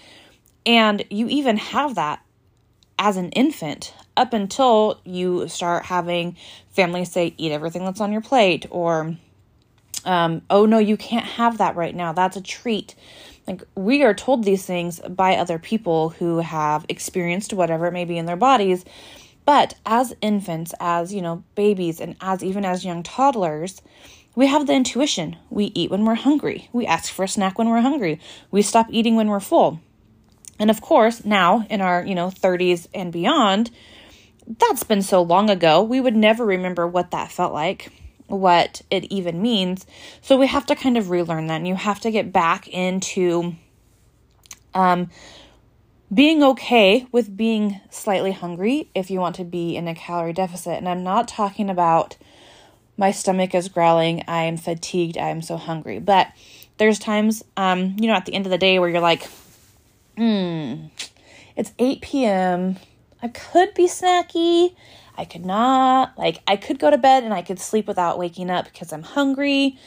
And 0.65 1.03
you 1.09 1.27
even 1.27 1.57
have 1.57 1.95
that 1.95 2.21
as 2.97 3.17
an 3.17 3.29
infant 3.31 3.93
up 4.15 4.31
until 4.31 5.01
you 5.03 5.47
start 5.49 5.83
having 5.85 6.37
families 6.69 7.11
say, 7.11 7.33
eat 7.37 7.51
everything 7.51 7.83
that's 7.83 7.99
on 7.99 8.13
your 8.13 8.21
plate, 8.21 8.65
or, 8.69 9.17
um, 10.05 10.41
oh 10.49 10.65
no, 10.65 10.77
you 10.77 10.95
can't 10.95 11.25
have 11.25 11.57
that 11.57 11.75
right 11.75 11.93
now. 11.93 12.13
That's 12.13 12.37
a 12.37 12.41
treat. 12.41 12.95
Like 13.45 13.63
we 13.75 14.03
are 14.03 14.13
told 14.13 14.43
these 14.43 14.65
things 14.65 14.99
by 15.01 15.35
other 15.35 15.59
people 15.59 16.09
who 16.09 16.37
have 16.39 16.85
experienced 16.89 17.53
whatever 17.53 17.85
it 17.87 17.91
may 17.91 18.05
be 18.05 18.17
in 18.17 18.25
their 18.25 18.37
bodies. 18.37 18.85
But 19.45 19.75
as 19.85 20.15
infants, 20.21 20.73
as 20.79 21.13
you 21.13 21.21
know, 21.21 21.43
babies, 21.53 22.01
and 22.01 22.15
as 22.19 22.43
even 22.43 22.65
as 22.65 22.83
young 22.83 23.03
toddlers, 23.03 23.81
we 24.35 24.47
have 24.47 24.67
the 24.67 24.73
intuition. 24.73 25.37
We 25.49 25.71
eat 25.75 25.91
when 25.91 26.03
we're 26.03 26.15
hungry. 26.15 26.69
We 26.73 26.85
ask 26.85 27.11
for 27.11 27.23
a 27.23 27.27
snack 27.27 27.57
when 27.57 27.69
we're 27.69 27.81
hungry. 27.81 28.19
We 28.51 28.61
stop 28.61 28.87
eating 28.89 29.15
when 29.15 29.29
we're 29.29 29.39
full. 29.39 29.79
And 30.59 30.69
of 30.69 30.81
course, 30.81 31.23
now 31.23 31.65
in 31.69 31.81
our, 31.81 32.05
you 32.05 32.15
know, 32.15 32.29
30s 32.29 32.87
and 32.93 33.13
beyond, 33.13 33.71
that's 34.59 34.83
been 34.83 35.01
so 35.01 35.21
long 35.21 35.49
ago, 35.49 35.81
we 35.83 35.99
would 35.99 36.15
never 36.15 36.45
remember 36.45 36.87
what 36.87 37.11
that 37.11 37.31
felt 37.31 37.53
like, 37.53 37.91
what 38.27 38.81
it 38.89 39.05
even 39.05 39.41
means. 39.41 39.85
So 40.21 40.37
we 40.37 40.47
have 40.47 40.65
to 40.67 40.75
kind 40.75 40.97
of 40.97 41.09
relearn 41.09 41.47
that. 41.47 41.57
And 41.57 41.67
you 41.67 41.75
have 41.75 41.99
to 42.01 42.11
get 42.11 42.31
back 42.31 42.67
into 42.67 43.55
um, 44.73 45.09
being 46.15 46.41
okay 46.41 47.05
with 47.11 47.35
being 47.35 47.81
slightly 47.89 48.31
hungry 48.31 48.89
if 48.95 49.11
you 49.11 49.19
want 49.19 49.35
to 49.35 49.43
be 49.43 49.75
in 49.75 49.87
a 49.87 49.93
calorie 49.93 50.31
deficit. 50.31 50.77
And 50.77 50.87
I'm 50.87 51.03
not 51.03 51.27
talking 51.27 51.69
about 51.69 52.15
my 52.97 53.11
stomach 53.11 53.53
is 53.53 53.67
growling, 53.67 54.23
I 54.25 54.43
am 54.43 54.55
fatigued, 54.55 55.17
I 55.17 55.29
am 55.29 55.41
so 55.41 55.57
hungry. 55.57 55.99
But 55.99 56.31
there's 56.77 56.99
times, 56.99 57.43
um, 57.57 57.97
you 57.99 58.07
know, 58.07 58.13
at 58.13 58.25
the 58.25 58.33
end 58.33 58.45
of 58.45 58.51
the 58.51 58.57
day 58.57 58.79
where 58.79 58.89
you're 58.89 59.01
like, 59.01 59.27
hmm, 60.17 60.85
it's 61.57 61.73
8 61.77 62.01
p.m. 62.01 62.77
I 63.21 63.27
could 63.27 63.73
be 63.73 63.87
snacky. 63.87 64.73
I 65.17 65.25
could 65.25 65.45
not. 65.45 66.17
Like, 66.17 66.41
I 66.47 66.55
could 66.55 66.79
go 66.79 66.89
to 66.89 66.97
bed 66.97 67.23
and 67.23 67.33
I 67.33 67.41
could 67.41 67.59
sleep 67.59 67.87
without 67.87 68.17
waking 68.17 68.49
up 68.49 68.65
because 68.65 68.93
I'm 68.93 69.03
hungry. 69.03 69.77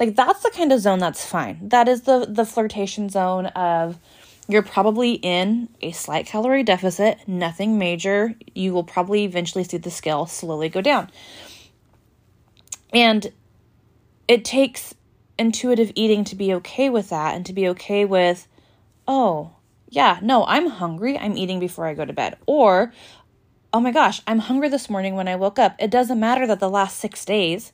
Like, 0.00 0.16
that's 0.16 0.42
the 0.42 0.50
kind 0.50 0.72
of 0.72 0.80
zone 0.80 0.98
that's 0.98 1.24
fine. 1.24 1.68
That 1.68 1.88
is 1.88 2.02
the, 2.02 2.26
the 2.28 2.44
flirtation 2.44 3.08
zone 3.08 3.46
of 3.46 3.98
you're 4.48 4.62
probably 4.62 5.14
in 5.14 5.68
a 5.80 5.92
slight 5.92 6.26
calorie 6.26 6.62
deficit, 6.62 7.26
nothing 7.26 7.78
major. 7.78 8.34
You 8.54 8.72
will 8.72 8.84
probably 8.84 9.24
eventually 9.24 9.64
see 9.64 9.76
the 9.76 9.90
scale 9.90 10.26
slowly 10.26 10.68
go 10.68 10.80
down. 10.80 11.10
And 12.92 13.32
it 14.28 14.44
takes 14.44 14.94
intuitive 15.38 15.92
eating 15.94 16.24
to 16.24 16.36
be 16.36 16.54
okay 16.54 16.88
with 16.88 17.10
that 17.10 17.34
and 17.34 17.44
to 17.46 17.52
be 17.52 17.68
okay 17.68 18.04
with, 18.04 18.46
oh, 19.06 19.50
yeah, 19.88 20.18
no, 20.22 20.44
I'm 20.46 20.68
hungry. 20.68 21.18
I'm 21.18 21.36
eating 21.36 21.60
before 21.60 21.86
I 21.86 21.94
go 21.94 22.04
to 22.04 22.12
bed. 22.12 22.36
Or, 22.46 22.92
oh 23.72 23.80
my 23.80 23.92
gosh, 23.92 24.22
I'm 24.26 24.38
hungry 24.38 24.68
this 24.68 24.88
morning 24.88 25.14
when 25.16 25.28
I 25.28 25.36
woke 25.36 25.58
up. 25.58 25.74
It 25.78 25.90
doesn't 25.90 26.20
matter 26.20 26.46
that 26.46 26.60
the 26.60 26.70
last 26.70 26.98
six 26.98 27.24
days 27.24 27.72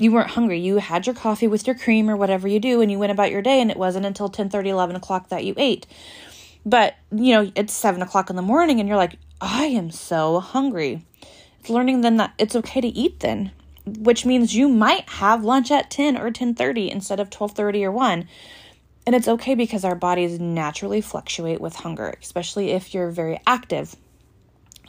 you 0.00 0.10
weren't 0.10 0.30
hungry. 0.30 0.58
You 0.58 0.78
had 0.78 1.06
your 1.06 1.14
coffee 1.14 1.46
with 1.46 1.66
your 1.66 1.76
cream 1.76 2.08
or 2.08 2.16
whatever 2.16 2.48
you 2.48 2.58
do 2.58 2.80
and 2.80 2.90
you 2.90 2.98
went 2.98 3.12
about 3.12 3.30
your 3.30 3.42
day 3.42 3.60
and 3.60 3.70
it 3.70 3.76
wasn't 3.76 4.06
until 4.06 4.30
10 4.30 4.48
30, 4.48 4.70
11 4.70 4.96
o'clock 4.96 5.28
that 5.28 5.44
you 5.44 5.54
ate. 5.58 5.86
But, 6.64 6.96
you 7.10 7.34
know, 7.34 7.52
it's 7.54 7.74
7 7.74 8.00
o'clock 8.00 8.30
in 8.30 8.36
the 8.36 8.42
morning 8.42 8.80
and 8.80 8.88
you're 8.88 8.98
like, 8.98 9.16
I 9.40 9.66
am 9.66 9.90
so 9.90 10.40
hungry. 10.40 11.04
It's 11.60 11.68
learning 11.68 12.00
then 12.00 12.16
that 12.16 12.32
it's 12.38 12.56
okay 12.56 12.80
to 12.80 12.88
eat 12.88 13.20
then, 13.20 13.52
which 13.84 14.24
means 14.24 14.54
you 14.54 14.68
might 14.68 15.08
have 15.08 15.44
lunch 15.44 15.70
at 15.70 15.90
10 15.90 16.16
or 16.16 16.30
10:30 16.30 16.90
instead 16.90 17.20
of 17.20 17.28
12:30 17.28 17.84
or 17.84 17.92
1 17.92 18.26
and 19.06 19.16
it's 19.16 19.28
okay 19.28 19.54
because 19.54 19.84
our 19.84 19.94
bodies 19.94 20.38
naturally 20.38 21.00
fluctuate 21.00 21.60
with 21.60 21.74
hunger, 21.74 22.14
especially 22.22 22.70
if 22.70 22.94
you're 22.94 23.10
very 23.10 23.40
active. 23.46 23.96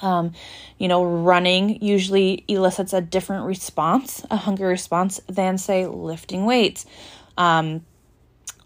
Um, 0.01 0.33
you 0.77 0.87
know, 0.87 1.03
running 1.03 1.81
usually 1.83 2.43
elicits 2.47 2.93
a 2.93 3.01
different 3.01 3.45
response, 3.45 4.25
a 4.31 4.37
hunger 4.37 4.67
response, 4.67 5.19
than 5.27 5.57
say 5.57 5.85
lifting 5.85 6.45
weights, 6.45 6.85
um, 7.37 7.85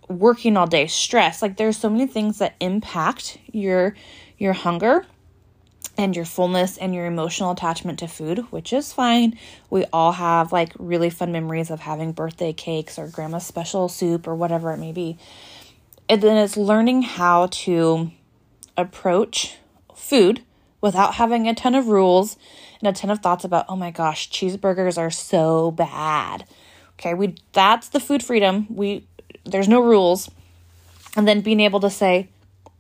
working 0.08 0.56
all 0.58 0.68
day, 0.68 0.88
stress. 0.88 1.42
Like 1.42 1.58
there's 1.58 1.78
so 1.78 1.90
many 1.90 2.08
things 2.08 2.40
that 2.40 2.56
impact 2.60 3.38
your 3.52 3.96
your 4.38 4.54
hunger 4.54 5.06
and 5.98 6.16
your 6.16 6.26
fullness 6.26 6.78
and 6.78 6.94
your 6.94 7.06
emotional 7.06 7.52
attachment 7.52 8.00
to 8.00 8.08
food, 8.08 8.40
which 8.52 8.74
is 8.74 8.92
fine. 8.92 9.38
We 9.70 9.86
all 9.94 10.12
have 10.12 10.52
like 10.52 10.74
really 10.78 11.10
fun 11.10 11.32
memories 11.32 11.72
of 11.72 11.80
having 11.80 12.12
birthday 12.12 12.54
cakes 12.54 13.00
or 13.00 13.08
grandma's 13.08 13.46
special 13.46 13.88
soup 13.88 14.28
or 14.28 14.36
whatever 14.36 14.72
it 14.74 14.78
may 14.78 14.92
be. 14.92 15.18
And 16.10 16.22
then 16.22 16.38
it's 16.38 16.58
learning 16.58 17.04
how 17.04 17.48
to 17.48 18.12
approach 18.78 19.58
food 19.96 20.44
without 20.86 21.16
having 21.16 21.48
a 21.48 21.56
ton 21.56 21.74
of 21.74 21.88
rules 21.88 22.38
and 22.80 22.88
a 22.88 22.94
ton 22.94 23.10
of 23.10 23.20
thoughts 23.20 23.44
about, 23.44 23.66
oh 23.68 23.76
my 23.76 23.90
gosh, 23.90 24.30
cheeseburgers 24.30 25.00
are 25.00 25.10
so 25.10 25.72
bad. 25.72 26.46
Okay, 27.00 27.16
we 27.16 27.34
that's 27.54 27.90
the 27.90 28.00
food 28.00 28.22
freedom. 28.22 28.68
We 28.70 29.08
there's 29.46 29.68
no 29.68 29.82
rules. 29.82 30.30
And 31.18 31.28
then 31.28 31.42
being 31.42 31.60
able 31.60 31.80
to 31.80 31.90
say, 31.90 32.30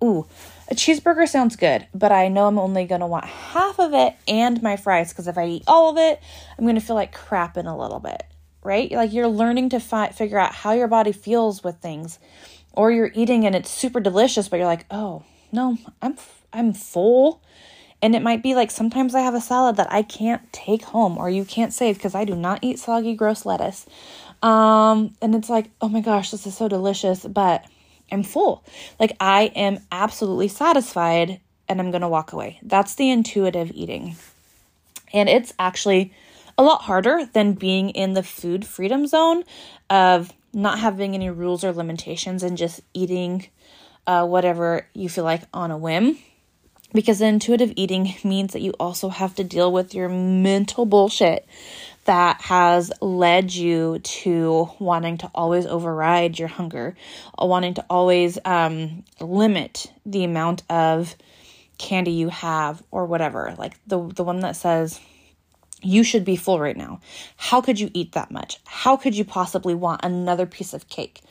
ooh, 0.04 0.28
a 0.70 0.76
cheeseburger 0.76 1.28
sounds 1.28 1.56
good, 1.56 1.88
but 1.96 2.12
I 2.12 2.28
know 2.28 2.46
I'm 2.46 2.60
only 2.60 2.86
to 3.02 3.08
want 3.08 3.26
half 3.26 3.80
of 3.80 3.94
it 3.96 4.14
and 4.28 4.62
my 4.62 4.76
fries 4.76 5.10
because 5.10 5.28
if 5.28 5.38
I 5.38 5.48
eat 5.48 5.64
all 5.66 5.90
of 5.90 5.98
it, 5.98 6.22
I'm 6.60 6.66
to 6.76 6.82
feel 6.82 6.96
like 6.96 7.12
crap 7.12 7.58
in 7.58 7.66
a 7.66 7.76
little 7.76 8.00
bit, 8.00 8.22
right? 8.64 8.92
Like 8.92 9.14
you're 9.14 9.28
learning 9.28 9.70
to 9.70 9.80
fi- 9.80 10.10
figure 10.10 10.38
out 10.38 10.54
how 10.54 10.74
your 10.74 10.88
body 10.88 11.12
feels 11.12 11.64
with 11.64 11.78
things, 11.78 12.20
or 12.72 12.92
you're 12.92 13.12
eating 13.16 13.48
and 13.48 13.56
it's 13.56 13.72
super 13.72 14.00
delicious, 14.00 14.48
but 14.48 14.58
you're 14.58 14.66
like, 14.68 14.86
oh 14.92 15.24
no, 15.52 15.78
I'm 16.04 16.18
I'm 16.54 16.74
full, 16.74 17.42
and 18.06 18.16
it 18.16 18.22
might 18.22 18.44
be 18.44 18.54
like 18.54 18.70
sometimes 18.70 19.16
I 19.16 19.22
have 19.22 19.34
a 19.34 19.42
salad 19.42 19.78
that 19.78 19.92
I 19.92 20.04
can't 20.04 20.54
take 20.54 20.84
home 20.84 21.18
or 21.18 21.28
you 21.28 21.44
can't 21.44 21.74
save 21.74 21.96
because 21.96 22.14
I 22.14 22.24
do 22.24 22.36
not 22.36 22.60
eat 22.62 22.78
soggy, 22.78 23.16
gross 23.16 23.48
lettuce, 23.48 23.88
um, 24.44 25.16
and 25.24 25.34
it's 25.34 25.50
like, 25.50 25.72
oh 25.82 25.90
my 25.90 26.02
gosh, 26.02 26.30
this 26.30 26.46
is 26.46 26.56
so 26.56 26.68
delicious, 26.68 27.26
but 27.26 27.66
I'm 28.12 28.22
full. 28.22 28.64
Like 29.00 29.18
I 29.20 29.46
am 29.56 29.80
absolutely 29.92 30.50
satisfied 30.50 31.40
and 31.68 31.80
I'm 31.82 31.90
going 31.90 32.02
to 32.02 32.08
walk 32.08 32.32
away. 32.32 32.60
That's 32.62 32.94
the 32.94 33.10
intuitive 33.10 33.72
eating. 33.74 34.18
And 35.12 35.28
it's 35.28 35.52
actually 35.58 36.14
a 36.60 36.64
lot 36.64 36.84
harder 36.84 37.28
than 37.34 37.54
being 37.54 37.90
in 37.90 38.14
the 38.14 38.22
food 38.22 38.68
freedom 38.68 39.08
zone 39.08 39.46
of 39.90 40.32
not 40.54 40.78
having 40.78 41.16
any 41.16 41.32
rules 41.32 41.64
or 41.64 41.74
limitations 41.74 42.44
and 42.44 42.56
just 42.56 42.82
eating 42.94 43.48
uh, 44.06 44.28
whatever 44.28 44.86
you 44.94 45.10
feel 45.10 45.24
like 45.24 45.42
on 45.56 45.72
a 45.72 45.78
whim. 45.78 46.20
Because 46.96 47.20
intuitive 47.20 47.74
eating 47.76 48.16
means 48.24 48.54
that 48.54 48.62
you 48.62 48.72
also 48.80 49.10
have 49.10 49.36
to 49.36 49.44
deal 49.44 49.70
with 49.70 49.94
your 49.94 50.08
mental 50.08 50.86
bullshit 50.86 51.46
that 52.06 52.40
has 52.40 52.90
led 53.02 53.54
you 53.54 54.00
to 54.00 54.70
wanting 54.80 55.18
to 55.18 55.30
always 55.36 55.66
override 55.66 56.40
your 56.40 56.48
hunger, 56.48 56.96
wanting 57.38 57.74
to 57.74 57.86
always 57.90 58.40
um, 58.46 59.04
limit 59.20 59.92
the 60.06 60.24
amount 60.24 60.64
of 60.70 61.16
candy 61.78 62.12
you 62.12 62.30
have 62.30 62.82
or 62.92 63.06
whatever. 63.06 63.54
Like 63.58 63.74
the 63.88 64.02
the 64.14 64.24
one 64.24 64.40
that 64.40 64.56
says 64.56 65.02
you 65.82 66.04
should 66.04 66.24
be 66.24 66.38
full 66.38 66.62
right 66.62 66.78
now. 66.78 67.02
How 67.36 67.60
could 67.60 67.78
you 67.78 67.92
eat 67.94 68.14
that 68.14 68.32
much? 68.32 68.58
How 68.66 68.96
could 68.96 69.18
you 69.18 69.26
possibly 69.26 69.76
want 69.76 70.06
another 70.06 70.46
piece 70.46 70.74
of 70.74 70.88
cake? 70.88 71.22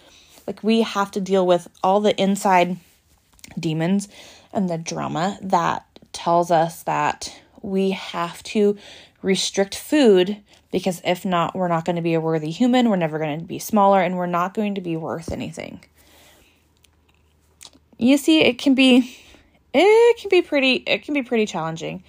Like 0.47 0.63
we 0.63 0.83
have 0.83 1.11
to 1.13 1.23
deal 1.23 1.47
with 1.47 1.69
all 1.83 2.01
the 2.01 2.21
inside 2.21 2.77
demons 3.59 4.09
and 4.55 4.71
the 4.71 4.79
drama 4.79 5.39
that 5.43 5.87
tells 6.13 6.51
us 6.51 6.83
that 6.85 7.39
we 7.61 7.91
have 7.91 8.43
to 8.45 8.77
restrict 9.23 9.75
food 9.75 10.43
because 10.71 11.01
if 11.05 11.25
not, 11.25 11.55
we're 11.55 11.69
not 11.69 11.85
going 11.85 11.97
to 11.97 12.03
be 12.03 12.15
a 12.15 12.21
worthy 12.21 12.51
human, 12.51 12.91
we're 12.91 12.97
never 12.97 13.19
going 13.19 13.39
to 13.39 13.45
be 13.45 13.61
smaller, 13.61 14.01
and 14.01 14.17
we're 14.17 14.27
not 14.27 14.55
going 14.55 14.75
to 14.75 14.81
be 14.81 14.97
worth 14.97 15.31
anything. 15.31 15.85
You 17.97 18.17
see, 18.17 18.41
it 18.41 18.59
can 18.59 18.75
be 18.75 19.17
it 19.73 20.19
can 20.19 20.31
be 20.31 20.43
pretty 20.43 20.75
it 20.75 21.05
can 21.05 21.15
be 21.15 21.23
pretty 21.23 21.47
challenging. 21.47 22.03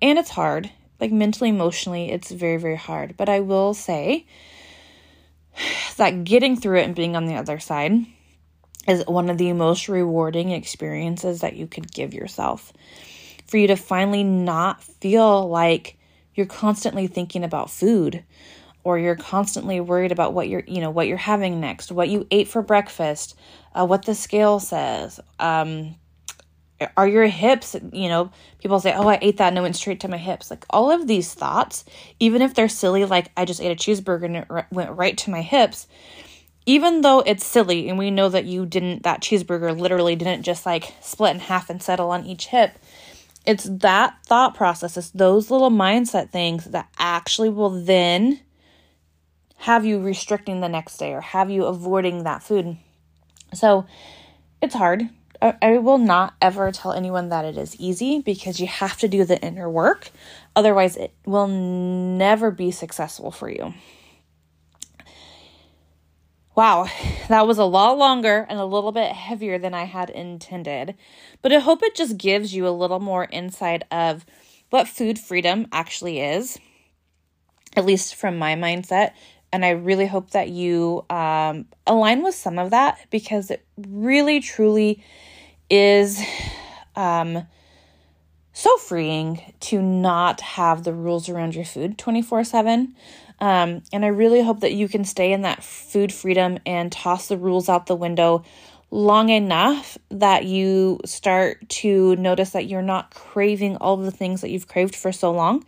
And 0.00 0.18
it's 0.18 0.30
hard. 0.30 0.70
Like 1.00 1.12
mentally, 1.12 1.50
emotionally, 1.50 2.10
it's 2.10 2.30
very, 2.30 2.56
very 2.56 2.76
hard. 2.76 3.14
But 3.16 3.28
I 3.28 3.40
will 3.40 3.74
say 3.74 4.24
that 5.98 6.24
getting 6.24 6.56
through 6.56 6.78
it 6.78 6.84
and 6.84 6.94
being 6.94 7.14
on 7.14 7.26
the 7.26 7.34
other 7.34 7.58
side 7.58 8.06
is 8.88 9.04
one 9.06 9.30
of 9.30 9.38
the 9.38 9.52
most 9.52 9.88
rewarding 9.88 10.50
experiences 10.50 11.40
that 11.40 11.56
you 11.56 11.66
could 11.66 11.92
give 11.92 12.14
yourself. 12.14 12.72
For 13.46 13.58
you 13.58 13.68
to 13.68 13.76
finally 13.76 14.24
not 14.24 14.82
feel 14.82 15.48
like 15.48 15.98
you're 16.34 16.46
constantly 16.46 17.06
thinking 17.06 17.44
about 17.44 17.70
food 17.70 18.24
or 18.84 18.98
you're 18.98 19.16
constantly 19.16 19.80
worried 19.80 20.12
about 20.12 20.32
what 20.32 20.48
you're 20.48 20.62
you 20.66 20.80
know 20.80 20.90
what 20.90 21.08
you're 21.08 21.16
having 21.16 21.60
next 21.60 21.90
what 21.90 22.08
you 22.08 22.26
ate 22.30 22.48
for 22.48 22.62
breakfast 22.62 23.36
uh, 23.74 23.84
what 23.84 24.04
the 24.04 24.14
scale 24.14 24.60
says 24.60 25.18
um, 25.40 25.96
are 26.96 27.08
your 27.08 27.26
hips 27.26 27.74
you 27.92 28.08
know 28.08 28.30
people 28.60 28.78
say 28.78 28.92
oh 28.94 29.08
i 29.08 29.18
ate 29.20 29.36
that 29.38 29.48
and 29.48 29.58
it 29.58 29.62
went 29.62 29.76
straight 29.76 30.00
to 30.00 30.08
my 30.08 30.16
hips 30.16 30.50
like 30.50 30.64
all 30.70 30.90
of 30.90 31.06
these 31.06 31.34
thoughts 31.34 31.84
even 32.20 32.40
if 32.40 32.54
they're 32.54 32.68
silly 32.68 33.04
like 33.04 33.30
i 33.36 33.44
just 33.44 33.60
ate 33.60 33.72
a 33.72 33.74
cheeseburger 33.74 34.24
and 34.24 34.36
it 34.36 34.66
went 34.70 34.96
right 34.96 35.18
to 35.18 35.30
my 35.30 35.42
hips 35.42 35.88
even 36.68 37.00
though 37.00 37.20
it's 37.20 37.46
silly 37.46 37.88
and 37.88 37.98
we 37.98 38.10
know 38.10 38.28
that 38.28 38.44
you 38.44 38.66
didn't 38.66 39.02
that 39.02 39.22
cheeseburger 39.22 39.78
literally 39.78 40.14
didn't 40.14 40.42
just 40.42 40.66
like 40.66 40.94
split 41.00 41.34
in 41.34 41.40
half 41.40 41.70
and 41.70 41.82
settle 41.82 42.10
on 42.10 42.26
each 42.26 42.46
hip 42.46 42.78
it's 43.48 43.64
that 43.64 44.14
thought 44.26 44.54
process, 44.54 44.98
it's 44.98 45.08
those 45.08 45.50
little 45.50 45.70
mindset 45.70 46.28
things 46.28 46.66
that 46.66 46.86
actually 46.98 47.48
will 47.48 47.70
then 47.70 48.40
have 49.56 49.86
you 49.86 50.00
restricting 50.00 50.60
the 50.60 50.68
next 50.68 50.98
day 50.98 51.14
or 51.14 51.22
have 51.22 51.50
you 51.50 51.64
avoiding 51.64 52.24
that 52.24 52.42
food. 52.42 52.76
So 53.54 53.86
it's 54.60 54.74
hard. 54.74 55.08
I, 55.40 55.54
I 55.62 55.78
will 55.78 55.96
not 55.96 56.34
ever 56.42 56.70
tell 56.72 56.92
anyone 56.92 57.30
that 57.30 57.46
it 57.46 57.56
is 57.56 57.74
easy 57.80 58.20
because 58.20 58.60
you 58.60 58.66
have 58.66 58.98
to 58.98 59.08
do 59.08 59.24
the 59.24 59.40
inner 59.40 59.70
work. 59.70 60.10
Otherwise, 60.54 60.98
it 60.98 61.14
will 61.24 61.48
never 61.48 62.50
be 62.50 62.70
successful 62.70 63.30
for 63.30 63.48
you. 63.48 63.72
Wow, 66.58 66.88
that 67.28 67.46
was 67.46 67.58
a 67.58 67.64
lot 67.64 67.98
longer 67.98 68.44
and 68.48 68.58
a 68.58 68.64
little 68.64 68.90
bit 68.90 69.12
heavier 69.12 69.60
than 69.60 69.74
I 69.74 69.84
had 69.84 70.10
intended. 70.10 70.96
But 71.40 71.52
I 71.52 71.60
hope 71.60 71.84
it 71.84 71.94
just 71.94 72.18
gives 72.18 72.52
you 72.52 72.66
a 72.66 72.74
little 72.74 72.98
more 72.98 73.28
insight 73.30 73.84
of 73.92 74.26
what 74.70 74.88
food 74.88 75.20
freedom 75.20 75.68
actually 75.70 76.18
is, 76.18 76.58
at 77.76 77.84
least 77.84 78.16
from 78.16 78.38
my 78.38 78.56
mindset. 78.56 79.12
And 79.52 79.64
I 79.64 79.70
really 79.70 80.08
hope 80.08 80.30
that 80.30 80.48
you 80.48 81.04
um, 81.10 81.66
align 81.86 82.24
with 82.24 82.34
some 82.34 82.58
of 82.58 82.70
that 82.70 83.06
because 83.10 83.52
it 83.52 83.64
really, 83.76 84.40
truly 84.40 85.04
is 85.70 86.20
um, 86.96 87.46
so 88.52 88.76
freeing 88.78 89.54
to 89.60 89.80
not 89.80 90.40
have 90.40 90.82
the 90.82 90.92
rules 90.92 91.28
around 91.28 91.54
your 91.54 91.64
food 91.64 91.98
24 91.98 92.42
7. 92.42 92.96
Um, 93.40 93.82
and 93.92 94.04
I 94.04 94.08
really 94.08 94.42
hope 94.42 94.60
that 94.60 94.72
you 94.72 94.88
can 94.88 95.04
stay 95.04 95.32
in 95.32 95.42
that 95.42 95.62
food 95.62 96.12
freedom 96.12 96.58
and 96.66 96.90
toss 96.90 97.28
the 97.28 97.36
rules 97.36 97.68
out 97.68 97.86
the 97.86 97.94
window 97.94 98.44
long 98.90 99.28
enough 99.28 99.98
that 100.10 100.44
you 100.46 100.98
start 101.04 101.68
to 101.68 102.16
notice 102.16 102.50
that 102.50 102.66
you're 102.66 102.82
not 102.82 103.14
craving 103.14 103.76
all 103.76 103.96
the 103.96 104.10
things 104.10 104.40
that 104.40 104.50
you've 104.50 104.66
craved 104.66 104.96
for 104.96 105.12
so 105.12 105.30
long. 105.30 105.64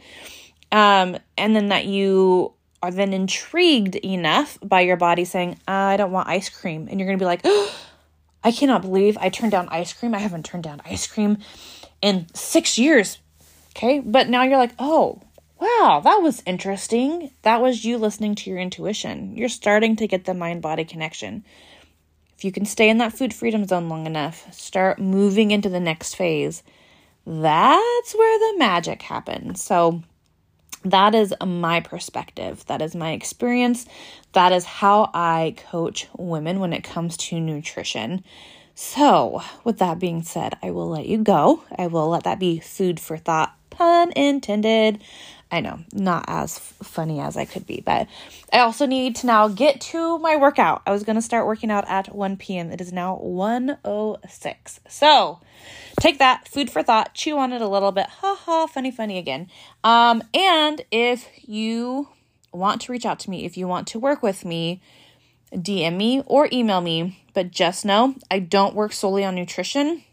Um, 0.72 1.18
and 1.36 1.54
then 1.54 1.68
that 1.68 1.86
you 1.86 2.54
are 2.82 2.90
then 2.90 3.12
intrigued 3.12 3.96
enough 3.96 4.58
by 4.62 4.80
your 4.80 4.96
body 4.96 5.24
saying, 5.24 5.58
I 5.68 5.96
don't 5.96 6.12
want 6.12 6.28
ice 6.28 6.48
cream. 6.48 6.88
And 6.88 6.98
you're 6.98 7.06
going 7.06 7.18
to 7.18 7.22
be 7.22 7.26
like, 7.26 7.42
oh, 7.44 7.74
I 8.42 8.52
cannot 8.52 8.82
believe 8.82 9.18
I 9.18 9.28
turned 9.28 9.52
down 9.52 9.68
ice 9.68 9.92
cream. 9.92 10.14
I 10.14 10.18
haven't 10.18 10.46
turned 10.46 10.64
down 10.64 10.80
ice 10.86 11.06
cream 11.06 11.38
in 12.00 12.26
six 12.34 12.78
years. 12.78 13.18
Okay. 13.76 14.00
But 14.00 14.30
now 14.30 14.44
you're 14.44 14.56
like, 14.56 14.72
oh, 14.78 15.20
wow, 15.60 16.00
that 16.02 16.22
was 16.22 16.42
interesting. 16.46 17.30
That 17.42 17.60
was 17.60 17.84
you 17.84 17.98
listening 17.98 18.34
to 18.36 18.50
your 18.50 18.58
intuition. 18.58 19.36
You're 19.36 19.48
starting 19.48 19.96
to 19.96 20.06
get 20.06 20.24
the 20.24 20.34
mind 20.34 20.62
body 20.62 20.84
connection. 20.84 21.44
If 22.36 22.44
you 22.44 22.52
can 22.52 22.64
stay 22.64 22.88
in 22.88 22.98
that 22.98 23.12
food 23.12 23.34
freedom 23.34 23.66
zone 23.66 23.88
long 23.88 24.06
enough, 24.06 24.52
start 24.52 24.98
moving 24.98 25.50
into 25.50 25.68
the 25.68 25.80
next 25.80 26.16
phase, 26.16 26.62
that's 27.26 28.14
where 28.14 28.38
the 28.38 28.58
magic 28.58 29.02
happens. 29.02 29.62
So, 29.62 30.02
that 30.82 31.14
is 31.14 31.34
my 31.44 31.80
perspective. 31.80 32.64
That 32.66 32.80
is 32.80 32.94
my 32.94 33.12
experience. 33.12 33.84
That 34.32 34.52
is 34.52 34.64
how 34.64 35.10
I 35.12 35.54
coach 35.70 36.08
women 36.16 36.58
when 36.58 36.72
it 36.72 36.82
comes 36.82 37.18
to 37.18 37.38
nutrition. 37.38 38.24
So, 38.74 39.42
with 39.62 39.78
that 39.78 39.98
being 39.98 40.22
said, 40.22 40.56
I 40.62 40.70
will 40.70 40.88
let 40.88 41.04
you 41.04 41.18
go. 41.18 41.64
I 41.76 41.88
will 41.88 42.08
let 42.08 42.22
that 42.24 42.38
be 42.38 42.60
food 42.60 42.98
for 42.98 43.18
thought, 43.18 43.54
pun 43.68 44.12
intended. 44.16 45.02
I 45.52 45.60
know, 45.60 45.80
not 45.92 46.24
as 46.28 46.58
funny 46.58 47.18
as 47.20 47.36
I 47.36 47.44
could 47.44 47.66
be, 47.66 47.82
but 47.84 48.06
I 48.52 48.60
also 48.60 48.86
need 48.86 49.16
to 49.16 49.26
now 49.26 49.48
get 49.48 49.80
to 49.82 50.18
my 50.18 50.36
workout. 50.36 50.82
I 50.86 50.92
was 50.92 51.02
going 51.02 51.16
to 51.16 51.22
start 51.22 51.46
working 51.46 51.70
out 51.70 51.84
at 51.88 52.14
1 52.14 52.36
p.m. 52.36 52.70
It 52.70 52.80
is 52.80 52.92
now 52.92 53.16
1:06. 53.22 54.78
So, 54.88 55.40
take 55.98 56.18
that 56.18 56.46
food 56.46 56.70
for 56.70 56.82
thought, 56.82 57.14
chew 57.14 57.36
on 57.38 57.52
it 57.52 57.60
a 57.60 57.68
little 57.68 57.90
bit. 57.90 58.06
Ha 58.06 58.34
ha, 58.34 58.66
funny 58.66 58.90
funny 58.90 59.18
again. 59.18 59.48
Um 59.82 60.22
and 60.32 60.82
if 60.90 61.28
you 61.42 62.08
want 62.52 62.80
to 62.82 62.92
reach 62.92 63.06
out 63.06 63.18
to 63.20 63.30
me, 63.30 63.44
if 63.44 63.56
you 63.56 63.66
want 63.66 63.88
to 63.88 63.98
work 63.98 64.22
with 64.22 64.44
me, 64.44 64.80
DM 65.52 65.96
me 65.96 66.22
or 66.26 66.48
email 66.52 66.80
me, 66.80 67.18
but 67.34 67.50
just 67.50 67.84
know 67.84 68.14
I 68.30 68.38
don't 68.38 68.74
work 68.74 68.92
solely 68.92 69.24
on 69.24 69.34
nutrition 69.34 70.04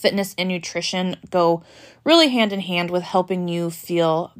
fitness 0.00 0.34
and 0.38 0.48
nutrition 0.48 1.16
go 1.30 1.62
really 2.04 2.28
hand 2.28 2.52
in 2.54 2.60
hand 2.60 2.90
with 2.90 3.02
helping 3.02 3.48
you 3.48 3.68
feel 3.70 4.32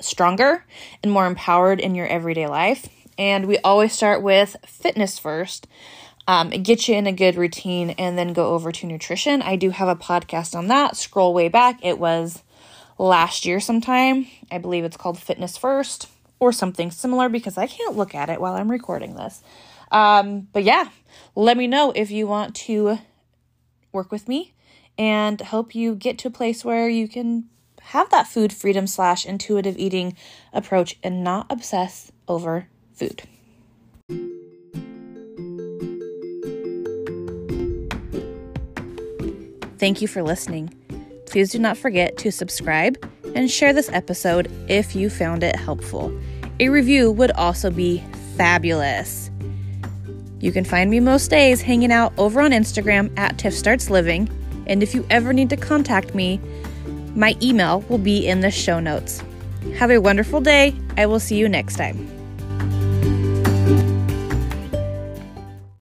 stronger 0.00 0.64
and 1.02 1.12
more 1.12 1.26
empowered 1.26 1.80
in 1.80 1.94
your 1.94 2.06
everyday 2.06 2.46
life. 2.46 2.88
And 3.18 3.46
we 3.46 3.58
always 3.58 3.92
start 3.92 4.22
with 4.22 4.56
fitness 4.66 5.18
first, 5.18 5.66
um, 6.28 6.50
get 6.50 6.88
you 6.88 6.96
in 6.96 7.06
a 7.06 7.12
good 7.12 7.36
routine, 7.36 7.90
and 7.90 8.18
then 8.18 8.32
go 8.32 8.54
over 8.54 8.72
to 8.72 8.86
nutrition. 8.86 9.42
I 9.42 9.56
do 9.56 9.70
have 9.70 9.88
a 9.88 9.96
podcast 9.96 10.54
on 10.54 10.68
that. 10.68 10.96
Scroll 10.96 11.32
way 11.32 11.48
back. 11.48 11.78
It 11.82 11.98
was 11.98 12.42
last 12.98 13.46
year 13.46 13.60
sometime. 13.60 14.26
I 14.50 14.58
believe 14.58 14.84
it's 14.84 14.96
called 14.96 15.18
Fitness 15.18 15.56
First 15.56 16.08
or 16.38 16.52
something 16.52 16.90
similar 16.90 17.28
because 17.28 17.56
I 17.56 17.66
can't 17.66 17.96
look 17.96 18.14
at 18.14 18.28
it 18.28 18.40
while 18.40 18.54
I'm 18.54 18.70
recording 18.70 19.14
this. 19.14 19.42
Um, 19.90 20.48
but 20.52 20.64
yeah, 20.64 20.88
let 21.34 21.56
me 21.56 21.66
know 21.66 21.92
if 21.94 22.10
you 22.10 22.26
want 22.26 22.54
to 22.56 22.98
work 23.92 24.10
with 24.10 24.28
me 24.28 24.54
and 24.98 25.40
help 25.40 25.74
you 25.74 25.94
get 25.94 26.18
to 26.18 26.28
a 26.28 26.30
place 26.30 26.64
where 26.64 26.88
you 26.88 27.08
can 27.08 27.48
have 27.86 28.10
that 28.10 28.26
food 28.26 28.52
freedom 28.52 28.84
slash 28.84 29.24
intuitive 29.24 29.78
eating 29.78 30.16
approach 30.52 30.96
and 31.04 31.22
not 31.22 31.46
obsess 31.48 32.10
over 32.26 32.66
food. 32.92 33.22
Thank 39.78 40.02
you 40.02 40.08
for 40.08 40.22
listening. 40.22 40.74
Please 41.26 41.50
do 41.50 41.60
not 41.60 41.76
forget 41.76 42.16
to 42.18 42.32
subscribe 42.32 42.96
and 43.36 43.48
share 43.48 43.72
this 43.72 43.90
episode 43.92 44.50
if 44.68 44.96
you 44.96 45.08
found 45.08 45.44
it 45.44 45.54
helpful. 45.54 46.12
A 46.58 46.68
review 46.70 47.12
would 47.12 47.30
also 47.32 47.70
be 47.70 48.02
fabulous. 48.36 49.30
You 50.40 50.50
can 50.50 50.64
find 50.64 50.90
me 50.90 50.98
most 50.98 51.30
days 51.30 51.60
hanging 51.60 51.92
out 51.92 52.12
over 52.18 52.40
on 52.40 52.50
Instagram 52.50 53.16
at 53.16 53.38
Tiff 53.38 53.54
Starts 53.54 53.90
Living, 53.90 54.28
and 54.66 54.82
if 54.82 54.94
you 54.94 55.06
ever 55.08 55.32
need 55.32 55.50
to 55.50 55.56
contact 55.56 56.14
me, 56.14 56.40
my 57.16 57.34
email 57.42 57.80
will 57.88 57.98
be 57.98 58.26
in 58.28 58.40
the 58.40 58.50
show 58.50 58.78
notes. 58.78 59.22
Have 59.78 59.90
a 59.90 59.98
wonderful 59.98 60.40
day. 60.40 60.74
I 60.96 61.06
will 61.06 61.18
see 61.18 61.36
you 61.36 61.48
next 61.48 61.76
time. 61.76 62.15